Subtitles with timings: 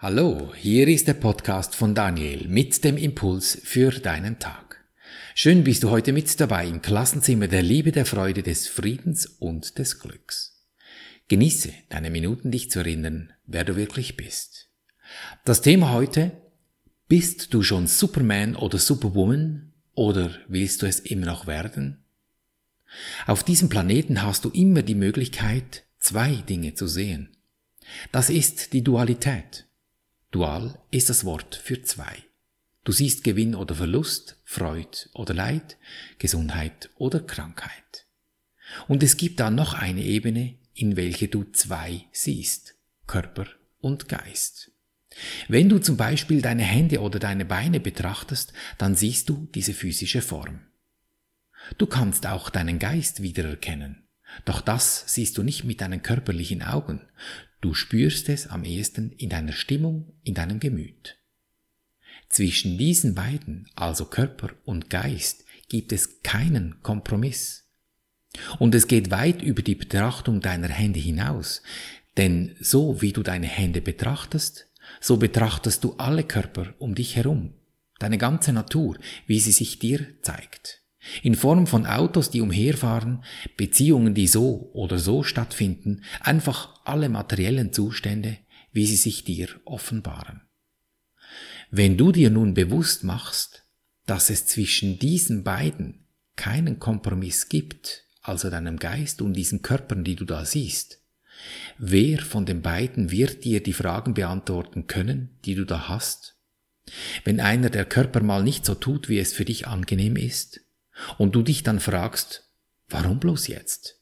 [0.00, 4.84] Hallo, hier ist der Podcast von Daniel mit dem Impuls für deinen Tag.
[5.34, 9.76] Schön bist du heute mit dabei im Klassenzimmer der Liebe, der Freude, des Friedens und
[9.76, 10.64] des Glücks.
[11.26, 14.68] Genieße deine Minuten, dich zu erinnern, wer du wirklich bist.
[15.44, 16.30] Das Thema heute,
[17.08, 22.04] bist du schon Superman oder Superwoman oder willst du es immer noch werden?
[23.26, 27.36] Auf diesem Planeten hast du immer die Möglichkeit, zwei Dinge zu sehen.
[28.12, 29.67] Das ist die Dualität.
[30.30, 32.22] Dual ist das Wort für zwei.
[32.84, 35.76] Du siehst Gewinn oder Verlust, Freud oder Leid,
[36.18, 38.06] Gesundheit oder Krankheit.
[38.86, 42.74] Und es gibt dann noch eine Ebene, in welche du zwei siehst,
[43.06, 43.46] Körper
[43.80, 44.70] und Geist.
[45.48, 50.22] Wenn du zum Beispiel deine Hände oder deine Beine betrachtest, dann siehst du diese physische
[50.22, 50.60] Form.
[51.78, 54.08] Du kannst auch deinen Geist wiedererkennen.
[54.44, 57.00] Doch das siehst du nicht mit deinen körperlichen Augen.
[57.60, 61.16] Du spürst es am ehesten in deiner Stimmung, in deinem Gemüt.
[62.28, 67.66] Zwischen diesen beiden, also Körper und Geist, gibt es keinen Kompromiss.
[68.58, 71.62] Und es geht weit über die Betrachtung deiner Hände hinaus,
[72.16, 74.66] denn so wie du deine Hände betrachtest,
[75.00, 77.54] so betrachtest du alle Körper um dich herum,
[77.98, 80.82] deine ganze Natur, wie sie sich dir zeigt
[81.22, 83.24] in Form von Autos, die umherfahren,
[83.56, 88.38] Beziehungen, die so oder so stattfinden, einfach alle materiellen Zustände,
[88.72, 90.42] wie sie sich dir offenbaren.
[91.70, 93.64] Wenn du dir nun bewusst machst,
[94.06, 100.16] dass es zwischen diesen beiden keinen Kompromiss gibt, also deinem Geist und diesen Körpern, die
[100.16, 101.02] du da siehst,
[101.78, 106.36] wer von den beiden wird dir die Fragen beantworten können, die du da hast?
[107.24, 110.62] Wenn einer der Körper mal nicht so tut, wie es für dich angenehm ist,
[111.16, 112.50] und du dich dann fragst,
[112.88, 113.96] warum bloß jetzt?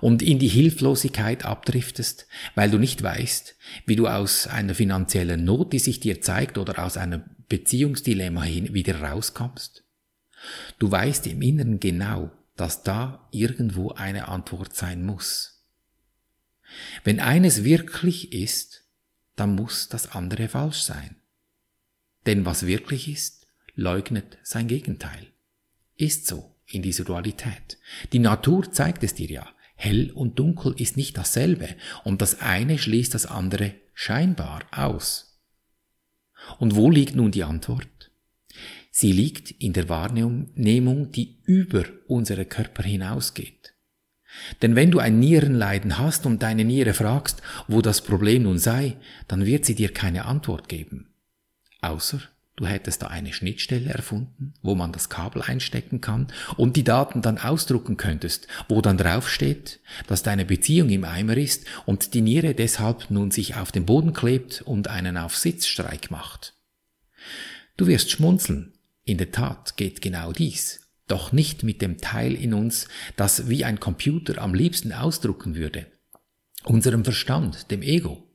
[0.00, 5.72] Und in die Hilflosigkeit abdriftest, weil du nicht weißt, wie du aus einer finanziellen Not,
[5.72, 9.84] die sich dir zeigt, oder aus einem Beziehungsdilemma hin wieder rauskommst?
[10.78, 15.64] Du weißt im Inneren genau, dass da irgendwo eine Antwort sein muss.
[17.04, 18.84] Wenn eines wirklich ist,
[19.36, 21.16] dann muss das andere falsch sein.
[22.26, 25.28] Denn was wirklich ist, leugnet sein Gegenteil.
[26.00, 27.76] Ist so in dieser Dualität.
[28.14, 29.48] Die Natur zeigt es dir ja.
[29.74, 35.38] Hell und dunkel ist nicht dasselbe und das eine schließt das andere scheinbar aus.
[36.58, 38.10] Und wo liegt nun die Antwort?
[38.90, 43.74] Sie liegt in der Wahrnehmung, die über unsere Körper hinausgeht.
[44.62, 48.96] Denn wenn du ein Nierenleiden hast und deine Niere fragst, wo das Problem nun sei,
[49.28, 51.12] dann wird sie dir keine Antwort geben.
[51.82, 52.22] Außer
[52.60, 56.26] Du hättest da eine Schnittstelle erfunden, wo man das Kabel einstecken kann
[56.58, 61.64] und die Daten dann ausdrucken könntest, wo dann draufsteht, dass deine Beziehung im Eimer ist
[61.86, 66.52] und die Niere deshalb nun sich auf den Boden klebt und einen auf Sitzstreik macht.
[67.78, 68.74] Du wirst schmunzeln.
[69.06, 70.86] In der Tat geht genau dies.
[71.06, 75.86] Doch nicht mit dem Teil in uns, das wie ein Computer am liebsten ausdrucken würde.
[76.64, 78.28] Unserem Verstand, dem Ego.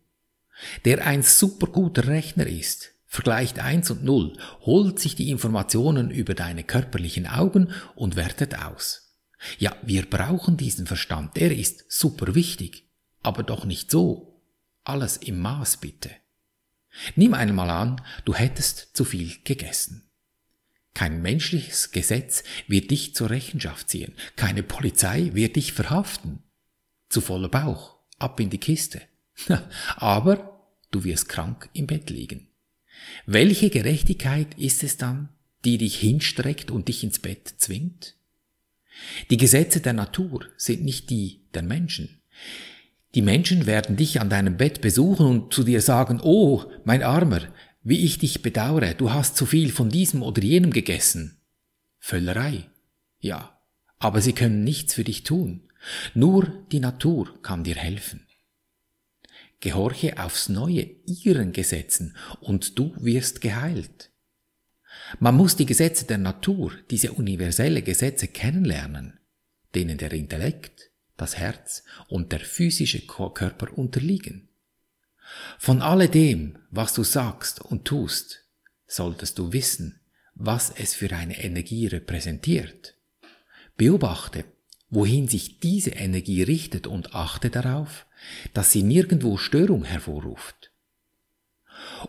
[0.83, 6.63] Der ein superguter Rechner ist, vergleicht 1 und 0, holt sich die Informationen über deine
[6.63, 9.15] körperlichen Augen und wertet aus.
[9.57, 12.89] Ja, wir brauchen diesen Verstand, der ist super wichtig,
[13.23, 14.41] aber doch nicht so.
[14.83, 16.11] Alles im Maß bitte.
[17.15, 20.11] Nimm einmal an, du hättest zu viel gegessen.
[20.93, 26.43] Kein menschliches Gesetz wird dich zur Rechenschaft ziehen, keine Polizei wird dich verhaften.
[27.09, 29.01] Zu voller Bauch, ab in die Kiste.
[29.95, 32.49] Aber du wirst krank im Bett liegen.
[33.25, 35.29] Welche Gerechtigkeit ist es dann,
[35.63, 38.15] die dich hinstreckt und dich ins Bett zwingt?
[39.29, 42.21] Die Gesetze der Natur sind nicht die der Menschen.
[43.15, 47.41] Die Menschen werden dich an deinem Bett besuchen und zu dir sagen, oh, mein Armer,
[47.81, 51.37] wie ich dich bedauere, du hast zu viel von diesem oder jenem gegessen.
[51.99, 52.69] Völlerei.
[53.19, 53.59] Ja,
[53.99, 55.61] aber sie können nichts für dich tun.
[56.13, 58.24] Nur die Natur kann dir helfen.
[59.65, 64.11] Gehorche aufs neue ihren Gesetzen und du wirst geheilt.
[65.19, 69.19] Man muss die Gesetze der Natur, diese universelle Gesetze kennenlernen,
[69.73, 74.49] denen der Intellekt, das Herz und der physische Körper unterliegen.
[75.57, 78.45] Von alledem, was du sagst und tust,
[78.85, 79.99] solltest du wissen,
[80.35, 82.93] was es für eine Energie repräsentiert.
[83.77, 84.45] Beobachte,
[84.89, 88.05] wohin sich diese Energie richtet und achte darauf,
[88.53, 90.71] dass sie nirgendwo Störung hervorruft.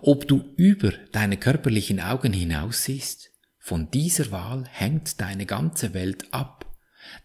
[0.02, 6.32] Ob du über deine körperlichen Augen hinaus siehst, von dieser Wahl hängt deine ganze Welt
[6.32, 6.64] ab,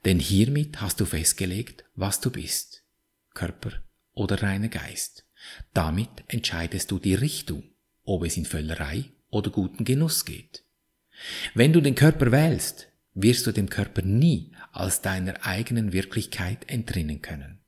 [0.06, 2.84] denn hiermit hast du festgelegt, was du bist,
[3.34, 3.72] Körper
[4.14, 5.26] oder reiner Geist.
[5.74, 7.64] Damit entscheidest du die Richtung,
[8.04, 10.64] ob es in Völlerei oder guten Genuss geht.
[11.54, 17.22] Wenn du den Körper wählst, wirst du dem Körper nie als deiner eigenen Wirklichkeit entrinnen
[17.22, 17.60] können.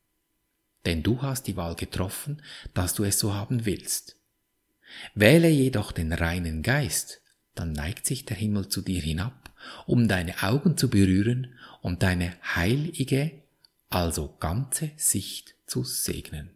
[0.85, 2.41] Denn du hast die Wahl getroffen,
[2.73, 4.17] dass du es so haben willst.
[5.15, 7.21] Wähle jedoch den reinen Geist,
[7.55, 9.51] dann neigt sich der Himmel zu dir hinab,
[9.85, 13.31] um deine Augen zu berühren und deine heilige,
[13.89, 16.51] also ganze Sicht zu segnen.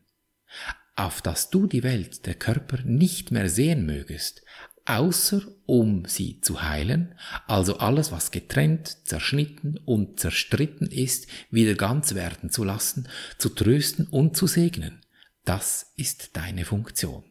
[0.95, 4.41] Auf dass du die Welt, der Körper nicht mehr sehen mögest,
[4.87, 7.13] außer um sie zu heilen,
[7.45, 14.07] also alles, was getrennt, zerschnitten und zerstritten ist, wieder ganz werden zu lassen, zu trösten
[14.07, 15.05] und zu segnen.
[15.43, 17.25] Das ist deine Funktion.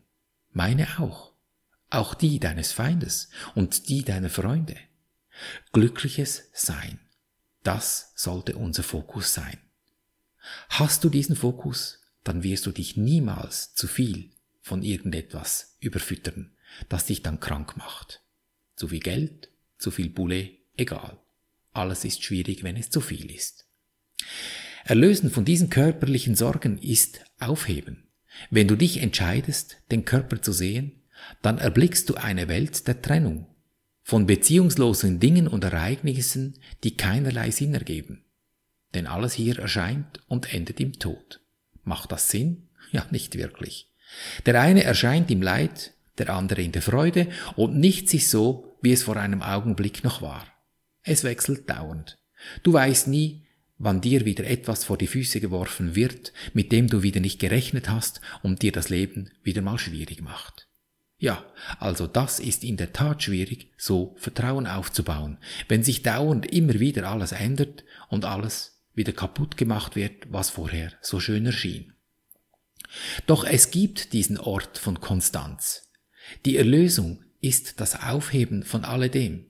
[0.52, 1.32] Meine auch.
[1.88, 4.76] Auch die deines Feindes und die deiner Freunde.
[5.72, 6.98] Glückliches Sein.
[7.62, 9.58] Das sollte unser Fokus sein.
[10.68, 16.55] Hast du diesen Fokus, dann wirst du dich niemals zu viel von irgendetwas überfüttern
[16.88, 18.22] das dich dann krank macht.
[18.76, 21.18] Zu viel Geld, zu viel Bulle, egal.
[21.72, 23.66] Alles ist schwierig, wenn es zu viel ist.
[24.84, 28.08] Erlösen von diesen körperlichen Sorgen ist Aufheben.
[28.50, 31.02] Wenn du dich entscheidest, den Körper zu sehen,
[31.42, 33.46] dann erblickst du eine Welt der Trennung,
[34.02, 38.24] von beziehungslosen Dingen und Ereignissen, die keinerlei Sinn ergeben.
[38.94, 41.40] Denn alles hier erscheint und endet im Tod.
[41.82, 42.68] Macht das Sinn?
[42.92, 43.90] Ja, nicht wirklich.
[44.44, 48.92] Der eine erscheint im Leid, der andere in der Freude und nichts ist so, wie
[48.92, 50.46] es vor einem Augenblick noch war.
[51.02, 52.18] Es wechselt dauernd.
[52.62, 53.46] Du weißt nie,
[53.78, 57.88] wann dir wieder etwas vor die Füße geworfen wird, mit dem du wieder nicht gerechnet
[57.88, 60.68] hast und dir das Leben wieder mal schwierig macht.
[61.18, 61.44] Ja,
[61.78, 67.08] also das ist in der Tat schwierig, so Vertrauen aufzubauen, wenn sich dauernd immer wieder
[67.08, 71.94] alles ändert und alles wieder kaputt gemacht wird, was vorher so schön erschien.
[73.26, 75.85] Doch es gibt diesen Ort von Konstanz,
[76.44, 79.46] die Erlösung ist das Aufheben von alledem.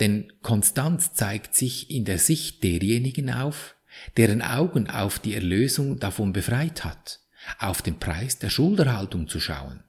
[0.00, 3.74] Denn Konstanz zeigt sich in der Sicht derjenigen auf,
[4.16, 7.20] deren Augen auf die Erlösung davon befreit hat,
[7.58, 9.82] auf den Preis der Schulderhaltung zu schauen,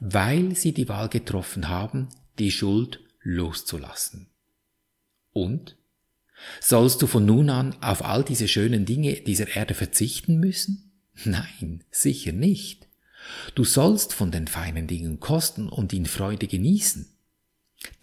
[0.00, 2.08] weil sie die Wahl getroffen haben,
[2.38, 4.28] die Schuld loszulassen.
[5.32, 5.76] Und?
[6.60, 10.92] Sollst du von nun an auf all diese schönen Dinge dieser Erde verzichten müssen?
[11.24, 12.87] Nein, sicher nicht.
[13.54, 17.14] Du sollst von den feinen Dingen kosten und in Freude genießen.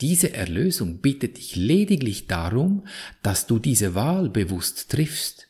[0.02, 2.88] Diese Erlösung bittet dich lediglich darum,
[3.24, 5.50] dass du diese Wahl bewusst triffst.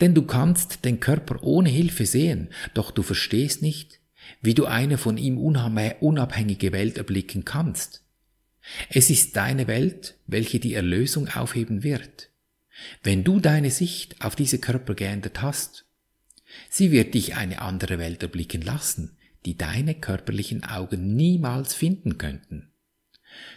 [0.00, 4.00] Denn du kannst den Körper ohne Hilfe sehen, doch du verstehst nicht,
[4.40, 8.02] wie du eine von ihm unabhängige Welt erblicken kannst.
[8.88, 12.30] Es ist deine Welt, welche die Erlösung aufheben wird.
[13.02, 15.85] Wenn du deine Sicht auf diese Körper geändert hast
[16.70, 22.72] Sie wird dich eine andere Welt erblicken lassen, die deine körperlichen Augen niemals finden könnten.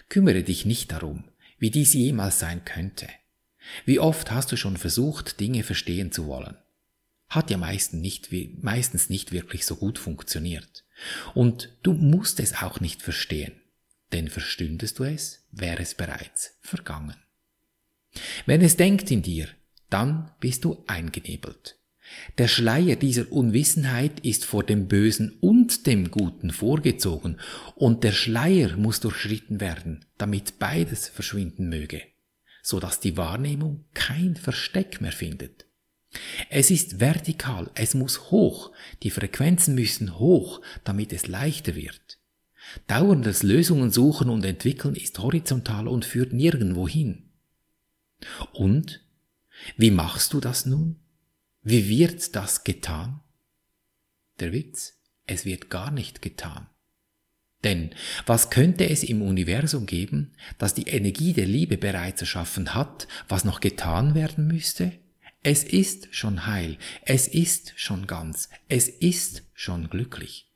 [0.08, 1.24] Kümmere dich nicht darum,
[1.58, 3.08] wie dies jemals sein könnte.
[3.86, 6.56] Wie oft hast du schon versucht, Dinge verstehen zu wollen?
[7.28, 8.30] Hat ja meistens nicht,
[8.64, 10.86] meistens nicht wirklich so gut funktioniert.
[11.36, 13.54] Und du musst es auch nicht verstehen,
[14.12, 17.16] denn verstündest du es, wäre es bereits vergangen.
[18.46, 19.48] Wenn es denkt in dir,
[19.90, 21.79] dann bist du eingenebelt.
[22.38, 27.38] Der Schleier dieser Unwissenheit ist vor dem Bösen und dem Guten vorgezogen,
[27.76, 32.02] und der Schleier muss durchschritten werden, damit beides verschwinden möge,
[32.64, 35.66] so dass die Wahrnehmung kein Versteck mehr findet.
[36.50, 38.72] Es ist vertikal, es muss hoch,
[39.04, 42.18] die Frequenzen müssen hoch, damit es leichter wird.
[42.88, 47.30] Dauerndes Lösungen suchen und entwickeln ist horizontal und führt nirgendwo hin.
[48.54, 49.02] Und?
[49.78, 50.98] Wie machst du das nun?
[51.70, 53.20] Wie wird das getan?
[54.40, 54.98] Der Witz,
[55.28, 56.66] es wird gar nicht getan.
[57.64, 57.92] Denn
[58.26, 63.46] was könnte es im Universum geben, das die Energie der Liebe bereits erschaffen hat, was
[63.46, 64.94] noch getan werden müsste?
[65.44, 70.52] Es ist schon heil, es ist schon ganz, es ist schon glücklich.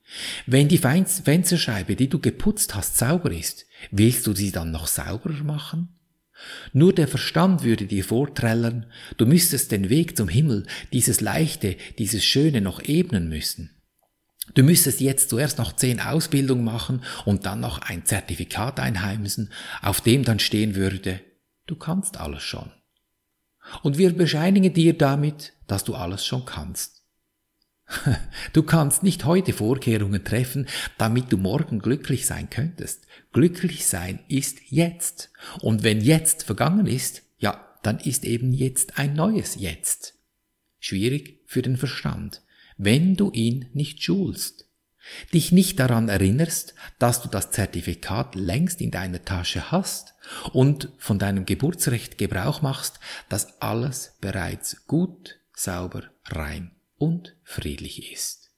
[0.48, 5.43] Wenn die Fensterscheibe, die du geputzt hast, sauber ist, willst du sie dann noch sauberer
[5.43, 5.89] machen?
[6.71, 8.85] Nur der Verstand würde dir vorträllern,
[9.17, 13.69] du müsstest den Weg zum Himmel, dieses Leichte, dieses Schöne noch ebnen müssen.
[14.55, 20.01] Du müsstest jetzt zuerst noch zehn Ausbildungen machen und dann noch ein Zertifikat einheimsen, auf
[20.01, 21.21] dem dann stehen würde,
[21.65, 22.71] du kannst alles schon.
[23.81, 26.92] Und wir bescheinigen dir damit, dass du alles schon kannst.
[28.53, 33.07] Du kannst nicht heute Vorkehrungen treffen, damit du morgen glücklich sein könntest.
[33.31, 35.31] Glücklich sein ist jetzt.
[35.61, 40.15] Und wenn jetzt vergangen ist, ja, dann ist eben jetzt ein neues Jetzt.
[40.79, 42.41] Schwierig für den Verstand,
[42.77, 44.65] wenn du ihn nicht schulst,
[45.33, 50.13] dich nicht daran erinnerst, dass du das Zertifikat längst in deiner Tasche hast
[50.53, 52.99] und von deinem Geburtsrecht Gebrauch machst,
[53.29, 56.71] dass alles bereits gut, sauber, rein
[57.03, 58.51] und friedlich ist.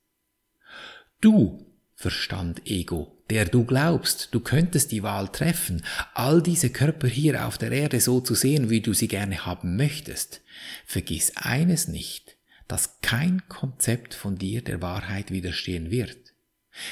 [1.22, 5.84] Du, Verstand Ego, der du glaubst, du könntest die Wahl treffen,
[6.14, 9.78] all diese Körper hier auf der Erde so zu sehen, wie du sie gerne haben
[9.78, 10.42] möchtest,
[10.86, 12.38] vergiss eines nicht,
[12.68, 16.34] dass kein Konzept von dir der Wahrheit widerstehen wird.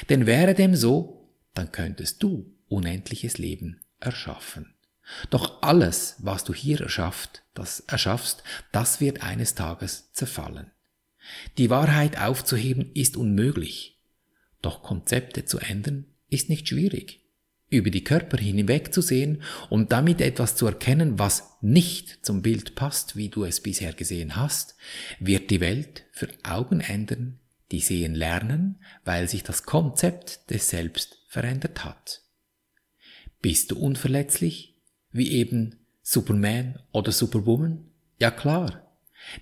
[0.08, 4.74] Denn wäre dem so, dann könntest du unendliches Leben erschaffen.
[5.30, 8.42] Doch alles, was du hier erschafft, das erschaffst,
[8.72, 10.70] das wird eines Tages zerfallen.
[11.58, 13.98] Die Wahrheit aufzuheben ist unmöglich.
[14.62, 17.20] Doch Konzepte zu ändern ist nicht schwierig.
[17.70, 23.28] Über die Körper hinwegzusehen und damit etwas zu erkennen, was nicht zum Bild passt, wie
[23.28, 24.76] du es bisher gesehen hast,
[25.18, 27.40] wird die Welt für Augen ändern,
[27.72, 32.22] die sehen lernen, weil sich das Konzept des Selbst verändert hat.
[33.42, 34.76] Bist du unverletzlich,
[35.10, 37.84] wie eben Superman oder Superwoman?
[38.20, 38.83] Ja klar.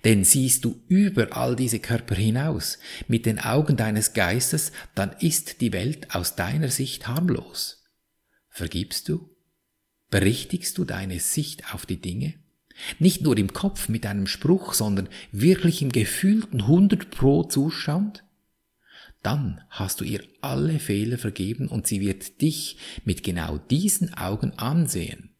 [0.03, 5.61] Denn siehst du über all diese Körper hinaus mit den Augen deines Geistes, dann ist
[5.61, 7.83] die Welt aus deiner Sicht harmlos.
[8.49, 9.29] Vergibst du?
[10.09, 12.35] Berichtigst du deine Sicht auf die Dinge?
[12.99, 18.23] Nicht nur im Kopf mit einem Spruch, sondern wirklich im gefühlten 100 pro Zustand?
[19.21, 24.51] Dann hast du ihr alle Fehler vergeben und sie wird dich mit genau diesen Augen
[24.57, 25.32] ansehen.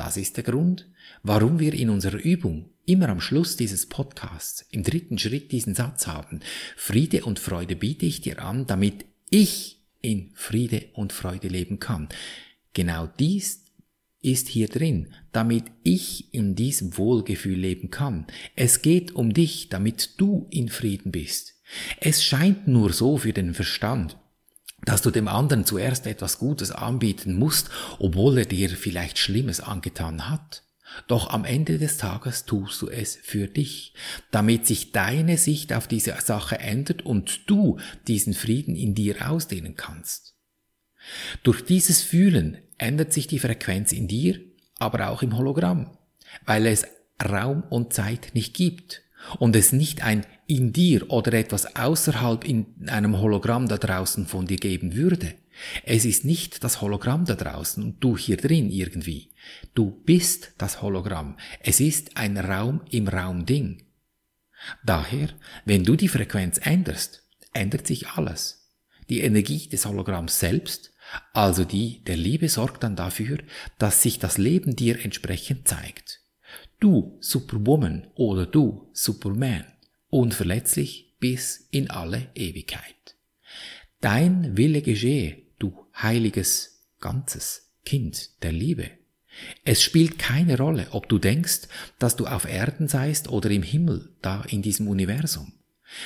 [0.00, 0.88] Das ist der Grund,
[1.22, 6.06] warum wir in unserer Übung immer am Schluss dieses Podcasts im dritten Schritt diesen Satz
[6.06, 6.40] haben.
[6.74, 12.08] Friede und Freude biete ich dir an, damit ich in Friede und Freude leben kann.
[12.72, 13.66] Genau dies
[14.22, 18.26] ist hier drin, damit ich in diesem Wohlgefühl leben kann.
[18.56, 21.60] Es geht um dich, damit du in Frieden bist.
[22.00, 24.16] Es scheint nur so für den Verstand,
[24.84, 30.28] dass du dem anderen zuerst etwas Gutes anbieten musst, obwohl er dir vielleicht Schlimmes angetan
[30.28, 30.62] hat.
[31.06, 33.94] Doch am Ende des Tages tust du es für dich,
[34.30, 39.76] damit sich deine Sicht auf diese Sache ändert und du diesen Frieden in dir ausdehnen
[39.76, 40.34] kannst.
[41.42, 44.40] Durch dieses Fühlen ändert sich die Frequenz in dir,
[44.78, 45.96] aber auch im Hologramm,
[46.44, 46.86] weil es
[47.22, 49.02] Raum und Zeit nicht gibt
[49.38, 54.46] und es nicht ein in dir oder etwas außerhalb in einem Hologramm da draußen von
[54.46, 55.34] dir geben würde.
[55.84, 59.32] Es ist nicht das Hologramm da draußen und du hier drin irgendwie.
[59.74, 61.36] Du bist das Hologramm.
[61.60, 63.82] Es ist ein Raum im Raum Ding.
[64.84, 65.28] Daher,
[65.64, 68.70] wenn du die Frequenz änderst, ändert sich alles.
[69.08, 70.92] Die Energie des Hologramms selbst,
[71.32, 73.38] also die der Liebe sorgt dann dafür,
[73.78, 76.19] dass sich das Leben dir entsprechend zeigt.
[76.80, 79.66] Du Superwoman oder du Superman,
[80.08, 83.16] unverletzlich bis in alle Ewigkeit.
[84.00, 88.90] Dein Wille geschehe, du heiliges, ganzes Kind der Liebe.
[89.62, 91.68] Es spielt keine Rolle, ob du denkst,
[91.98, 95.52] dass du auf Erden seist oder im Himmel, da in diesem Universum.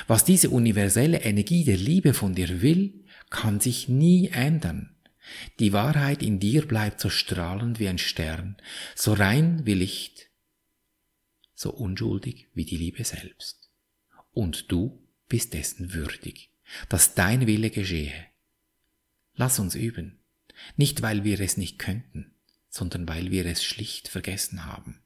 [0.08, 4.96] Was diese universelle Energie der Liebe von dir will, kann sich nie ändern.
[5.60, 8.56] Die Wahrheit in dir bleibt so strahlend wie ein Stern,
[8.96, 10.30] so rein wie Licht,
[11.54, 13.70] so unschuldig wie die Liebe selbst.
[14.32, 16.50] Und du bist dessen würdig,
[16.88, 18.14] dass dein Wille geschehe.
[19.34, 20.18] Lass uns üben,
[20.76, 22.32] nicht weil wir es nicht könnten,
[22.68, 25.00] sondern weil wir es schlicht vergessen haben.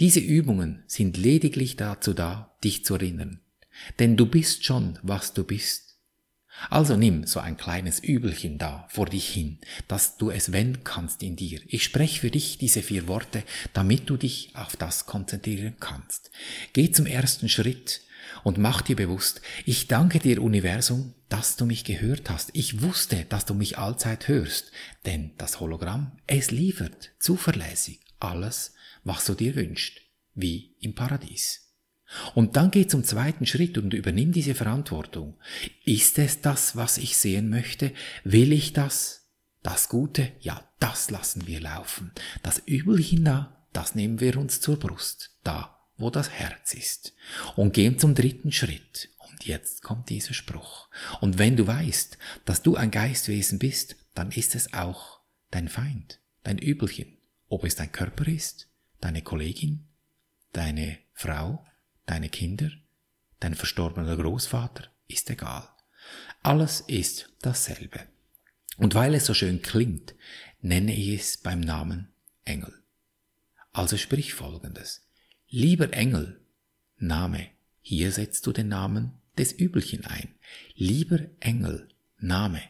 [0.00, 3.40] Diese Übungen sind lediglich dazu da, dich zu erinnern,
[3.98, 5.85] denn du bist schon, was du bist
[6.70, 9.58] also nimm so ein kleines Übelchen da vor dich hin,
[9.88, 11.60] dass du es wenden kannst in dir.
[11.66, 16.30] Ich spreche für dich diese vier Worte, damit du dich auf das konzentrieren kannst.
[16.72, 18.02] Geh zum ersten Schritt
[18.42, 22.50] und mach dir bewusst, ich danke dir Universum, dass du mich gehört hast.
[22.54, 24.72] Ich wusste, dass du mich allzeit hörst,
[25.04, 30.00] denn das Hologramm, es liefert zuverlässig alles, was du dir wünschst,
[30.34, 31.65] wie im Paradies.
[32.34, 35.36] Und dann geh zum zweiten Schritt und übernimm diese Verantwortung.
[35.84, 37.92] Ist es das, was ich sehen möchte?
[38.24, 39.28] Will ich das?
[39.62, 40.32] Das Gute?
[40.40, 42.12] Ja, das lassen wir laufen.
[42.42, 47.14] Das Übelchen da, das nehmen wir uns zur Brust, da, wo das Herz ist.
[47.56, 49.10] Und gehen zum dritten Schritt.
[49.18, 50.88] Und jetzt kommt dieser Spruch.
[51.20, 55.20] Und wenn du weißt, dass du ein Geistwesen bist, dann ist es auch
[55.50, 57.18] dein Feind, dein Übelchen.
[57.48, 58.68] Ob es dein Körper ist,
[59.00, 59.88] deine Kollegin,
[60.52, 61.64] deine Frau,
[62.06, 62.70] deine Kinder,
[63.40, 65.68] dein verstorbener Großvater, ist egal.
[66.42, 68.00] Alles ist dasselbe.
[68.76, 70.14] Und weil es so schön klingt,
[70.60, 72.08] nenne ich es beim Namen
[72.44, 72.72] Engel.
[73.72, 75.06] Also sprich folgendes.
[75.48, 76.40] Lieber Engel,
[76.98, 77.48] Name,
[77.80, 80.34] hier setzt du den Namen des Übelchen ein.
[80.74, 82.62] Lieber Engel, Name,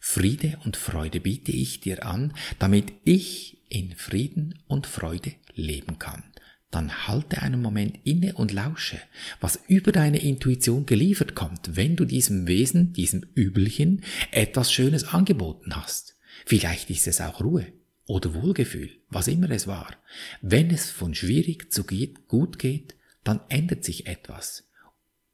[0.00, 6.24] Friede und Freude biete ich dir an, damit ich in Frieden und Freude leben kann.
[6.70, 9.00] Dann halte einen Moment inne und lausche,
[9.40, 15.74] was über deine Intuition geliefert kommt, wenn du diesem Wesen, diesem Übelchen, etwas Schönes angeboten
[15.74, 16.16] hast.
[16.46, 17.66] Vielleicht ist es auch Ruhe
[18.06, 19.96] oder Wohlgefühl, was immer es war.
[20.42, 24.68] Wenn es von schwierig zu gut geht, dann ändert sich etwas.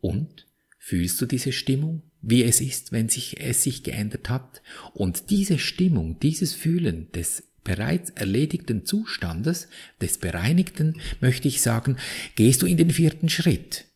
[0.01, 0.47] Und
[0.79, 4.63] fühlst du diese Stimmung, wie es ist, wenn sich es sich geändert hat?
[4.95, 9.67] Und diese Stimmung, dieses Fühlen des bereits erledigten Zustandes,
[10.01, 11.97] des bereinigten, möchte ich sagen,
[12.37, 13.87] gehst du in den vierten Schritt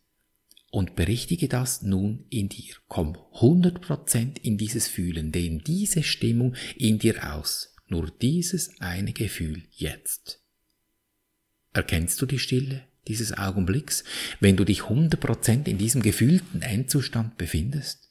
[0.71, 2.75] und berichtige das nun in dir.
[2.89, 7.73] Komm 100% in dieses Fühlen, dehn diese Stimmung in dir aus.
[7.87, 10.41] Nur dieses eine Gefühl jetzt.
[11.73, 14.03] Erkennst du die Stille dieses Augenblicks,
[14.41, 18.09] wenn du dich 100% in diesem gefühlten Endzustand befindest?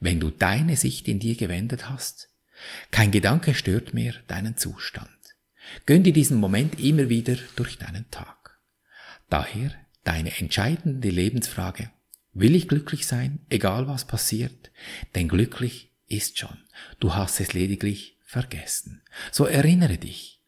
[0.00, 2.30] Wenn du deine Sicht in dir gewendet hast?
[2.90, 5.08] Kein Gedanke stört mehr deinen Zustand.
[5.86, 8.58] Gönn dir diesen Moment immer wieder durch deinen Tag.
[9.30, 9.72] Daher
[10.04, 11.90] deine entscheidende Lebensfrage,
[12.32, 14.70] will ich glücklich sein, egal was passiert?
[15.14, 16.58] Denn glücklich ist schon.
[17.00, 19.02] Du hast es lediglich vergessen.
[19.32, 20.40] So erinnere dich.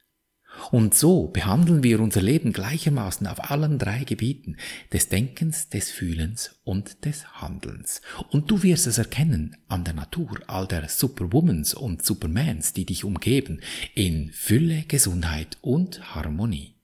[0.70, 4.56] Und so behandeln wir unser Leben gleichermaßen auf allen drei Gebieten
[4.92, 8.00] des Denkens, des Fühlens und des Handelns.
[8.30, 13.04] Und du wirst es erkennen an der Natur all der Superwomans und Supermans, die dich
[13.04, 13.60] umgeben,
[13.94, 16.74] in Fülle, Gesundheit und Harmonie.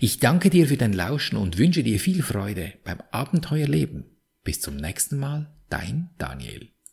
[0.00, 4.04] Ich danke dir für dein Lauschen und wünsche dir viel Freude beim Abenteuerleben.
[4.42, 6.71] Bis zum nächsten Mal, dein Daniel.